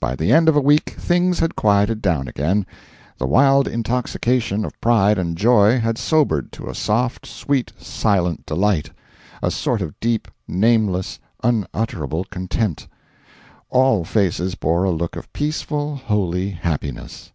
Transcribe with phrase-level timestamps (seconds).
[0.00, 2.66] By the end of a week things had quieted down again;
[3.18, 8.90] the wild intoxication of pride and joy had sobered to a soft, sweet, silent delight
[9.40, 12.88] a sort of deep, nameless, unutterable content.
[13.70, 17.30] All faces bore a look of peaceful, holy happiness.